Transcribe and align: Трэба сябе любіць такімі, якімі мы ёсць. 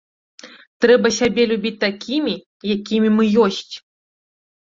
Трэба 0.85 1.07
сябе 1.19 1.43
любіць 1.51 1.79
такімі, 1.85 2.33
якімі 2.77 3.09
мы 3.19 3.23
ёсць. 3.45 3.69